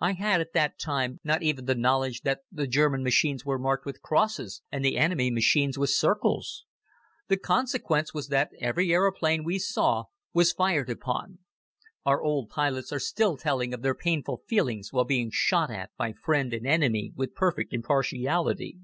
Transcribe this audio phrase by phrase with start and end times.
[0.00, 3.84] I had at that time not even the knowledge that the German machines were marked
[3.84, 6.64] with crosses and the enemy machines with circles.
[7.26, 11.40] The consequence was that every aeroplane we saw was fired upon.
[12.04, 16.12] Our old pilots are still telling of their painful feelings while being shot at by
[16.12, 18.78] friend and enemy with perfect impartiality.